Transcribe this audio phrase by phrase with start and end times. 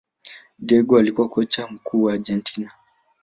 [0.59, 2.71] Diego alikuwa kocha mkuu wa Argentina